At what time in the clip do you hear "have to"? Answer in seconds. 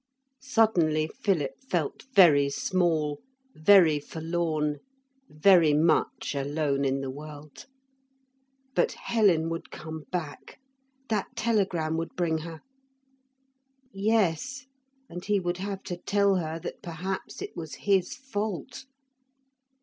15.59-15.97